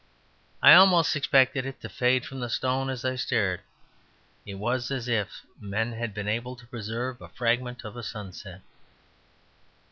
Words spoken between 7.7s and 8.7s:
of a sunset.